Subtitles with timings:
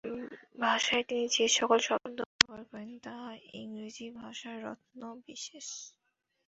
[0.59, 3.29] ভাষায় তিনি যে-সকল শব্দ ব্যবহার করেন, তাহা
[3.55, 5.67] ইংরেজী ভাষার রত্নবিশেষ।